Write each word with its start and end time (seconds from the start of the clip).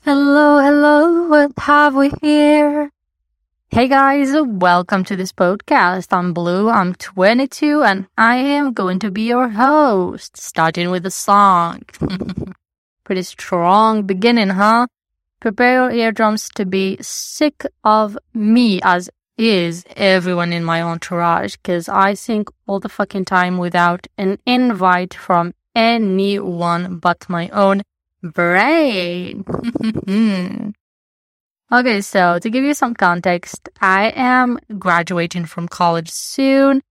Hello, 0.00 0.58
hello, 0.58 1.28
what 1.28 1.52
have 1.58 1.94
we 1.94 2.10
here? 2.22 2.90
Hey 3.70 3.88
guys, 3.88 4.32
welcome 4.34 5.04
to 5.04 5.16
this 5.16 5.32
podcast. 5.32 6.16
I'm 6.16 6.32
Blu, 6.32 6.70
I'm 6.70 6.94
22, 6.94 7.82
and 7.82 8.06
I 8.16 8.36
am 8.36 8.72
going 8.72 8.98
to 9.00 9.10
be 9.10 9.22
your 9.28 9.50
host, 9.50 10.38
starting 10.38 10.90
with 10.90 11.04
a 11.04 11.10
song. 11.10 11.82
Pretty 13.04 13.22
strong 13.22 14.04
beginning, 14.04 14.48
huh? 14.48 14.86
Prepare 15.40 15.74
your 15.74 15.90
eardrums 15.90 16.48
to 16.54 16.64
be 16.64 16.96
sick 17.02 17.66
of 17.84 18.16
me 18.32 18.80
as 18.82 19.10
is 19.36 19.84
everyone 19.94 20.54
in 20.54 20.64
my 20.64 20.80
entourage, 20.80 21.56
cause 21.62 21.88
I 21.88 22.14
sing 22.14 22.46
all 22.66 22.80
the 22.80 22.88
fucking 22.88 23.26
time 23.26 23.58
without 23.58 24.06
an 24.16 24.38
invite 24.46 25.12
from 25.12 25.52
anyone 25.74 26.98
but 26.98 27.28
my 27.28 27.48
own 27.50 27.82
brain. 28.22 29.44
okay, 31.72 32.00
so 32.00 32.38
to 32.38 32.50
give 32.50 32.64
you 32.64 32.74
some 32.74 32.94
context, 32.94 33.68
I 33.80 34.12
am 34.14 34.58
graduating 34.78 35.46
from 35.46 35.68
college 35.68 36.10
soon. 36.10 36.82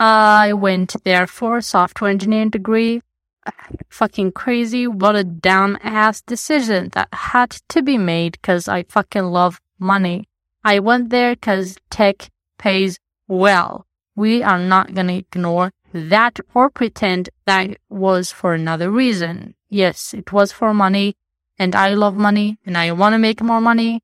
I 0.00 0.52
went 0.52 0.96
there 1.04 1.26
for 1.26 1.58
a 1.58 1.62
software 1.62 2.10
engineering 2.10 2.50
degree. 2.50 3.02
Fucking 3.88 4.32
crazy. 4.32 4.86
What 4.86 5.16
a 5.16 5.24
dumb 5.24 5.78
ass 5.82 6.22
decision 6.22 6.88
that 6.94 7.08
had 7.12 7.50
to 7.68 7.82
be 7.82 7.98
made 7.98 8.32
because 8.32 8.68
I 8.68 8.84
fucking 8.84 9.24
love 9.24 9.60
money. 9.78 10.28
I 10.64 10.78
went 10.78 11.10
there 11.10 11.34
because 11.34 11.76
tech 11.90 12.30
pays 12.58 12.98
well. 13.28 13.86
We 14.14 14.42
are 14.42 14.58
not 14.58 14.94
gonna 14.94 15.14
ignore 15.14 15.70
that 15.92 16.38
or 16.54 16.70
pretend 16.70 17.30
that 17.46 17.76
was 17.88 18.30
for 18.30 18.54
another 18.54 18.90
reason. 18.90 19.54
Yes, 19.72 20.12
it 20.12 20.32
was 20.32 20.52
for 20.52 20.74
money 20.74 21.16
and 21.58 21.74
I 21.74 21.94
love 21.94 22.14
money 22.14 22.58
and 22.66 22.76
I 22.76 22.92
want 22.92 23.14
to 23.14 23.18
make 23.18 23.40
more 23.40 23.58
money, 23.62 24.02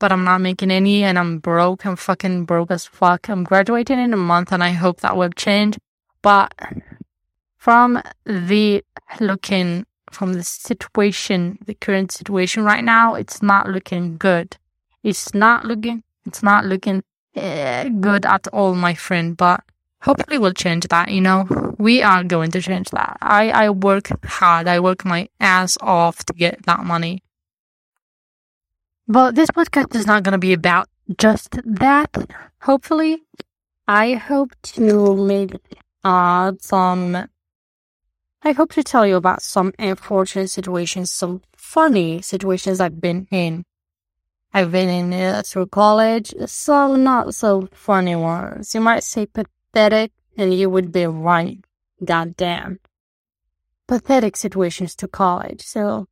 but 0.00 0.10
I'm 0.10 0.24
not 0.24 0.40
making 0.40 0.72
any 0.72 1.04
and 1.04 1.16
I'm 1.16 1.38
broke. 1.38 1.86
I'm 1.86 1.94
fucking 1.94 2.44
broke 2.44 2.72
as 2.72 2.84
fuck. 2.84 3.28
I'm 3.28 3.44
graduating 3.44 4.00
in 4.00 4.12
a 4.12 4.16
month 4.16 4.50
and 4.50 4.64
I 4.64 4.70
hope 4.70 5.02
that 5.02 5.16
will 5.16 5.30
change. 5.30 5.78
But 6.20 6.52
from 7.58 8.02
the 8.24 8.84
looking, 9.20 9.86
from 10.10 10.32
the 10.32 10.42
situation, 10.42 11.60
the 11.64 11.74
current 11.74 12.10
situation 12.10 12.64
right 12.64 12.82
now, 12.82 13.14
it's 13.14 13.40
not 13.40 13.68
looking 13.68 14.16
good. 14.16 14.56
It's 15.04 15.32
not 15.32 15.64
looking, 15.64 16.02
it's 16.26 16.42
not 16.42 16.64
looking 16.64 17.04
uh, 17.36 17.84
good 18.00 18.26
at 18.26 18.48
all, 18.48 18.74
my 18.74 18.94
friend, 18.94 19.36
but 19.36 19.62
hopefully 20.02 20.38
we'll 20.38 20.52
change 20.52 20.86
that 20.88 21.10
you 21.10 21.20
know. 21.20 21.46
We 21.78 22.02
are 22.02 22.24
going 22.24 22.50
to 22.52 22.60
change 22.60 22.90
that. 22.90 23.16
I 23.20 23.50
i 23.50 23.70
work 23.70 24.10
hard. 24.24 24.68
I 24.68 24.80
work 24.80 25.04
my 25.04 25.28
ass 25.40 25.78
off 25.80 26.24
to 26.24 26.32
get 26.32 26.64
that 26.66 26.84
money. 26.84 27.22
But 29.06 29.34
this 29.34 29.50
podcast 29.50 29.94
is 29.94 30.06
not 30.06 30.22
going 30.22 30.32
to 30.32 30.38
be 30.38 30.52
about 30.52 30.88
just 31.16 31.58
that. 31.64 32.10
Hopefully 32.62 33.22
i 33.88 34.12
hope 34.12 34.52
to 34.62 35.16
make 35.16 35.54
uh 36.04 36.52
some 36.60 37.16
i 38.42 38.52
hope 38.52 38.70
to 38.70 38.82
tell 38.84 39.06
you 39.06 39.16
about 39.16 39.40
some 39.40 39.72
unfortunate 39.78 40.48
situations 40.48 41.10
some 41.10 41.40
funny 41.56 42.20
situations 42.22 42.80
i've 42.80 43.00
been 43.00 43.26
in. 43.30 43.64
I've 44.54 44.72
been 44.72 44.88
in 44.88 45.12
uh, 45.12 45.42
through 45.44 45.66
college, 45.66 46.32
some 46.46 47.04
not 47.04 47.34
so 47.34 47.68
funny 47.72 48.16
ones. 48.16 48.74
You 48.74 48.80
might 48.80 49.04
say 49.04 49.26
pathetic, 49.72 50.12
and 50.36 50.54
you 50.54 50.70
would 50.70 50.92
be 50.92 51.06
right. 51.06 51.58
Goddamn. 52.04 52.78
Pathetic 53.86 54.36
situations 54.36 54.94
to 54.96 55.08
college, 55.08 55.62
so 55.62 56.06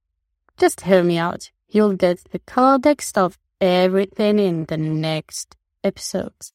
just 0.57 0.83
hear 0.83 1.03
me 1.03 1.19
out. 1.19 1.51
You'll 1.69 1.97
get 1.97 2.25
the 2.31 2.39
context 2.41 3.19
of 3.19 3.39
everything 3.61 4.39
in 4.39 4.65
the 4.65 4.77
next 4.77 5.57
episodes. 5.85 6.53